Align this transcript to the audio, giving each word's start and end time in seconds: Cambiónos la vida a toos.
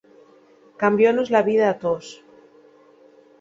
Cambiónos 0.81 1.29
la 1.33 1.41
vida 1.49 1.65
a 1.69 1.75
toos. 1.81 2.07